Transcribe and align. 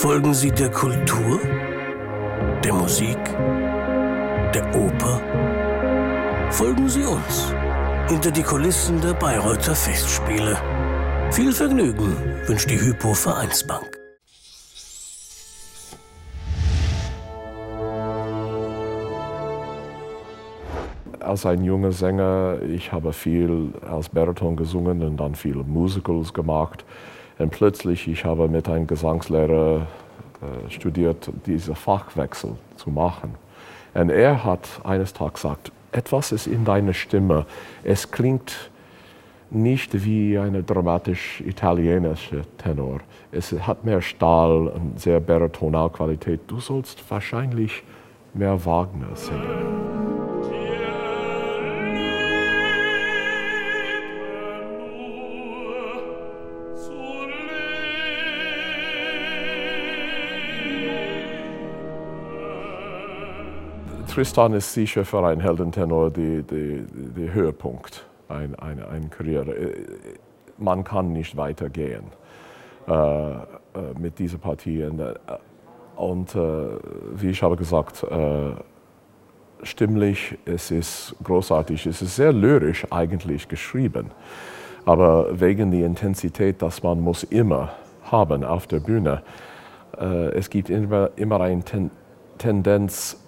Folgen 0.00 0.32
Sie 0.32 0.50
der 0.50 0.70
Kultur, 0.70 1.38
der 2.64 2.72
Musik, 2.72 3.18
der 4.54 4.66
Oper? 4.74 5.20
Folgen 6.50 6.88
Sie 6.88 7.04
uns 7.04 7.52
hinter 8.08 8.30
die 8.30 8.42
Kulissen 8.42 8.98
der 9.02 9.12
Bayreuther 9.12 9.74
Festspiele. 9.74 10.56
Viel 11.30 11.52
Vergnügen 11.52 12.16
wünscht 12.46 12.70
die 12.70 12.80
Hypo 12.80 13.12
Vereinsbank. 13.12 13.98
als 21.20 21.44
ein 21.44 21.62
junger 21.62 21.92
Sänger, 21.92 22.62
ich 22.62 22.90
habe 22.90 23.12
viel 23.12 23.74
als 23.86 24.08
Bariton 24.08 24.56
gesungen 24.56 25.02
und 25.02 25.18
dann 25.18 25.34
viele 25.34 25.62
Musicals 25.62 26.32
gemacht. 26.32 26.86
Und 27.40 27.50
plötzlich, 27.52 28.06
ich 28.06 28.26
habe 28.26 28.48
mit 28.48 28.68
einem 28.68 28.86
Gesangslehrer 28.86 29.86
äh, 30.42 30.70
studiert, 30.70 31.30
diesen 31.46 31.74
Fachwechsel 31.74 32.52
zu 32.76 32.90
machen. 32.90 33.34
Und 33.94 34.10
er 34.10 34.44
hat 34.44 34.68
eines 34.84 35.14
Tages 35.14 35.42
gesagt, 35.42 35.72
etwas 35.90 36.32
ist 36.32 36.46
in 36.46 36.66
deiner 36.66 36.92
Stimme. 36.92 37.46
Es 37.82 38.10
klingt 38.10 38.70
nicht 39.48 40.04
wie 40.04 40.38
eine 40.38 40.62
dramatisch 40.62 41.40
italienische 41.40 42.42
Tenor. 42.58 43.00
Es 43.32 43.52
hat 43.52 43.86
mehr 43.86 44.02
Stahl 44.02 44.68
und 44.68 45.00
sehr 45.00 45.18
Baritonalqualität. 45.18 46.40
Du 46.46 46.60
sollst 46.60 47.02
wahrscheinlich 47.10 47.82
mehr 48.34 48.62
Wagner 48.66 49.16
singen. 49.16 49.69
Tristan 64.10 64.54
ist 64.54 64.72
sicher 64.72 65.04
für 65.04 65.24
einen 65.24 65.40
Heldentenor 65.40 66.10
der 66.10 67.32
Höhepunkt 67.32 68.04
einer 68.28 68.60
ein, 68.62 68.82
ein 68.82 69.10
Karriere. 69.10 69.54
Man 70.58 70.84
kann 70.84 71.12
nicht 71.12 71.36
weitergehen 71.36 72.04
äh, 72.88 72.92
äh, 72.92 73.36
mit 73.98 74.18
dieser 74.18 74.38
Partie. 74.38 74.82
Und, 74.82 75.00
äh, 75.00 75.14
und 75.96 76.34
äh, 76.34 76.38
wie 77.14 77.30
ich 77.30 77.42
habe 77.42 77.56
gesagt, 77.56 78.02
äh, 78.02 78.50
stimmlich, 79.62 80.36
es 80.44 80.70
ist 80.70 81.14
großartig, 81.22 81.86
es 81.86 82.02
ist 82.02 82.16
sehr 82.16 82.32
lyrisch 82.32 82.86
eigentlich 82.90 83.48
geschrieben. 83.48 84.10
Aber 84.84 85.38
wegen 85.38 85.70
der 85.70 85.86
Intensität, 85.86 86.62
dass 86.62 86.82
man 86.82 87.00
muss 87.00 87.22
immer 87.22 87.70
haben 88.02 88.42
auf 88.44 88.66
der 88.66 88.80
Bühne, 88.80 89.22
äh, 89.98 90.30
es 90.30 90.50
gibt 90.50 90.68
immer, 90.68 91.10
immer 91.16 91.40
eine 91.40 91.62
Ten 91.62 91.90
Tendenz, 92.38 93.18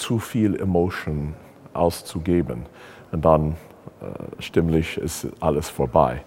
zu 0.00 0.18
viel 0.18 0.58
Emotion 0.60 1.34
auszugeben. 1.72 2.66
Und 3.12 3.24
dann 3.24 3.52
äh, 4.00 4.42
stimmlich 4.42 4.96
ist 4.96 5.28
alles 5.40 5.68
vorbei. 5.68 6.22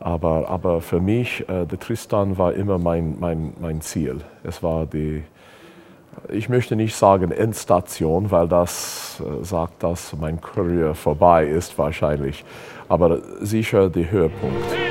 Aber, 0.00 0.48
aber 0.48 0.80
für 0.80 1.00
mich, 1.00 1.48
äh, 1.48 1.64
der 1.64 1.78
Tristan 1.78 2.36
war 2.36 2.52
immer 2.52 2.78
mein, 2.78 3.16
mein, 3.18 3.54
mein 3.60 3.80
Ziel. 3.80 4.20
Es 4.42 4.62
war 4.62 4.86
die, 4.86 5.24
ich 6.28 6.48
möchte 6.48 6.76
nicht 6.76 6.94
sagen 6.94 7.30
Endstation, 7.30 8.30
weil 8.30 8.46
das 8.48 9.20
äh, 9.20 9.44
sagt, 9.44 9.82
dass 9.82 10.14
mein 10.20 10.40
Karriere 10.40 10.94
vorbei 10.94 11.46
ist 11.46 11.78
wahrscheinlich, 11.78 12.44
aber 12.88 13.20
sicher 13.40 13.88
der 13.88 14.10
Höhepunkt. 14.10 14.83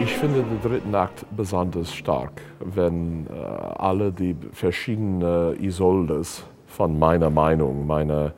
Ich 0.00 0.16
finde 0.18 0.42
den 0.42 0.62
dritten 0.62 0.94
Akt 0.94 1.24
besonders 1.36 1.92
stark, 1.92 2.42
wenn 2.60 3.26
äh, 3.26 3.32
alle 3.32 4.12
die 4.12 4.36
verschiedenen 4.52 5.60
Isoldes 5.62 6.44
von 6.66 6.98
meiner 6.98 7.30
Meinung, 7.30 7.86
meiner, 7.86 8.32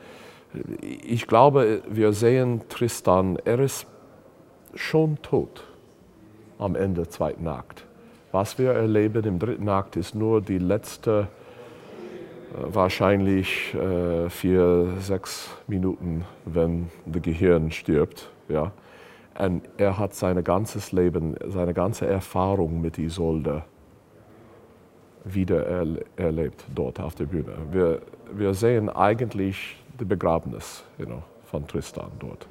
ich 0.80 1.26
glaube, 1.26 1.82
wir 1.88 2.12
sehen 2.12 2.62
Tristan, 2.68 3.38
er 3.44 3.60
ist 3.60 3.86
schon 4.74 5.20
tot 5.20 5.64
am 6.58 6.76
Ende 6.76 7.08
zweiten 7.08 7.46
Akt. 7.46 7.84
Was 8.32 8.58
wir 8.58 8.72
erleben 8.72 9.24
im 9.24 9.38
dritten 9.38 9.68
Akt 9.68 9.96
ist 9.96 10.14
nur 10.14 10.40
die 10.40 10.58
letzte, 10.58 11.28
äh, 12.52 12.74
wahrscheinlich 12.74 13.74
äh, 13.74 14.28
vier, 14.28 14.88
sechs 14.98 15.50
Minuten, 15.66 16.24
wenn 16.44 16.90
das 17.06 17.22
Gehirn 17.22 17.70
stirbt. 17.70 18.30
Ja. 18.48 18.72
Und 19.38 19.62
er 19.76 19.98
hat 19.98 20.14
sein 20.14 20.42
ganzes 20.44 20.92
Leben, 20.92 21.36
seine 21.46 21.74
ganze 21.74 22.06
Erfahrung 22.06 22.80
mit 22.80 22.98
Isolde 22.98 23.64
wieder 25.24 25.64
erlebt 26.16 26.64
dort 26.74 27.00
auf 27.00 27.14
der 27.14 27.24
Bühne. 27.24 27.52
Wir, 27.70 28.02
wir 28.32 28.54
sehen 28.54 28.88
eigentlich 28.90 29.82
das 29.96 30.06
Begräbnis 30.06 30.84
you 30.98 31.06
know, 31.06 31.22
von 31.46 31.66
Tristan 31.66 32.10
dort. 32.18 32.46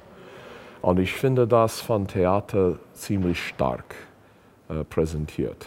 Und 0.84 0.98
ich 0.98 1.14
finde 1.14 1.46
das 1.46 1.80
von 1.80 2.06
Theater 2.06 2.74
ziemlich 2.92 3.42
stark 3.42 3.94
äh, 4.68 4.84
präsentiert. 4.84 5.66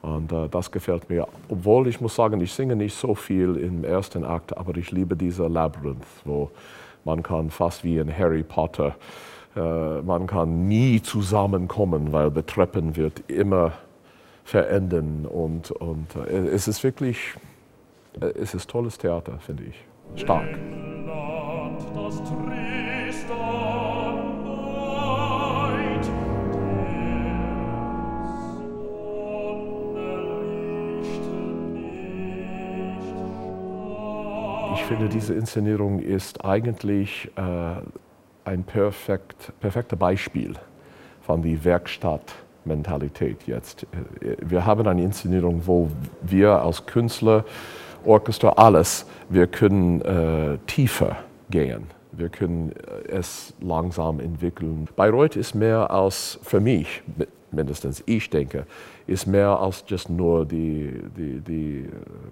Und 0.00 0.32
äh, 0.32 0.48
das 0.48 0.70
gefällt 0.70 1.10
mir. 1.10 1.28
Obwohl 1.50 1.86
ich 1.86 2.00
muss 2.00 2.14
sagen, 2.14 2.40
ich 2.40 2.50
singe 2.50 2.74
nicht 2.74 2.94
so 2.94 3.14
viel 3.14 3.56
im 3.56 3.84
ersten 3.84 4.24
Akt, 4.24 4.56
aber 4.56 4.74
ich 4.78 4.90
liebe 4.90 5.16
diese 5.16 5.48
Labyrinth, 5.48 6.06
wo 6.24 6.50
man 7.04 7.22
kann 7.22 7.50
fast 7.50 7.84
wie 7.84 7.98
in 7.98 8.16
Harry 8.16 8.42
Potter 8.42 8.96
äh, 9.54 10.00
man 10.00 10.26
kann 10.26 10.66
nie 10.66 11.02
zusammenkommen, 11.02 12.10
weil 12.12 12.30
der 12.30 12.46
Treppen 12.46 12.96
wird 12.96 13.28
immer 13.28 13.72
verändern 14.44 15.26
und, 15.26 15.72
und 15.72 16.06
äh, 16.16 16.48
es 16.48 16.68
ist 16.68 16.82
wirklich, 16.82 17.34
äh, 18.18 18.28
es 18.40 18.54
ist 18.54 18.70
tolles 18.70 18.96
Theater, 18.96 19.38
finde 19.40 19.64
ich. 19.64 19.84
Stark. 20.16 20.58
Ich 34.74 34.82
finde, 34.84 35.08
diese 35.08 35.34
Inszenierung 35.34 35.98
ist 35.98 36.44
eigentlich 36.44 37.30
äh, 37.36 37.40
ein 38.44 38.62
perfekt, 38.62 39.52
perfektes 39.58 39.98
Beispiel 39.98 40.54
von 41.22 41.42
der 41.42 41.64
Werkstattmentalität 41.64 43.46
jetzt. 43.46 43.86
Wir 44.40 44.66
haben 44.66 44.86
eine 44.86 45.02
Inszenierung, 45.02 45.62
wo 45.66 45.90
wir 46.22 46.62
als 46.62 46.86
Künstler, 46.86 47.44
Orchester, 48.04 48.58
alles, 48.58 49.06
wir 49.28 49.46
können 49.46 50.00
äh, 50.02 50.58
tiefer 50.66 51.16
gehen. 51.50 51.86
Wir 52.12 52.28
können 52.28 52.72
äh, 52.72 53.12
es 53.12 53.54
langsam 53.60 54.20
entwickeln. 54.20 54.88
Bayreuth 54.96 55.36
ist 55.36 55.54
mehr 55.54 55.90
als, 55.90 56.38
für 56.42 56.60
mich 56.60 57.02
mindestens, 57.52 58.02
ich 58.06 58.30
denke, 58.30 58.66
ist 59.06 59.26
mehr 59.26 59.58
als 59.60 59.84
just 59.86 60.08
nur 60.10 60.46
die, 60.46 61.02
die, 61.16 61.40
die 61.40 61.88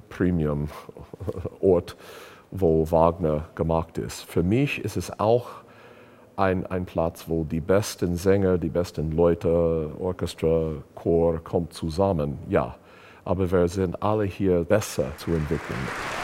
Premium-Ort, 0.09 1.97
wo 2.51 2.91
Wagner 2.91 3.45
gemacht 3.55 3.99
ist. 3.99 4.23
Für 4.23 4.43
mich 4.43 4.85
ist 4.85 4.97
es 4.97 5.21
auch 5.21 5.47
ein, 6.37 6.67
ein 6.67 6.85
Platz, 6.87 7.27
wo 7.29 7.45
die 7.45 7.61
besten 7.61 8.17
Sänger, 8.17 8.59
die 8.59 8.71
besten 8.71 9.13
Leute, 9.13 9.91
Orchester, 10.01 10.73
Chor 10.95 11.39
kommt 11.45 11.75
zusammen. 11.75 12.39
Ja, 12.49 12.77
aber 13.25 13.51
wir 13.51 13.69
sind 13.69 14.03
alle 14.03 14.25
hier 14.25 14.65
besser 14.65 15.07
zu 15.17 15.31
entwickeln. 15.31 16.20